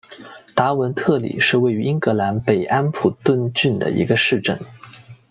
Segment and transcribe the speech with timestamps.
[0.55, 4.55] 达文特里是位于英格兰北安普敦郡的一座城市。